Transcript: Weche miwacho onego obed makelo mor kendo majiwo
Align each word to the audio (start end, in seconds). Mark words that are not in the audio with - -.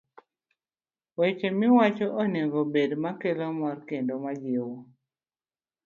Weche 1.19 1.47
miwacho 1.59 2.07
onego 2.21 2.57
obed 2.65 2.91
makelo 3.03 3.45
mor 3.59 3.77
kendo 3.89 4.13
majiwo 4.23 4.75